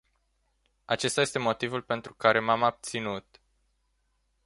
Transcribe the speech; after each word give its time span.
Acesta 0.85 1.21
este 1.21 1.39
motivul 1.39 1.81
pentru 1.81 2.13
care 2.13 2.39
m-am 2.39 2.63
abținut. 2.63 3.41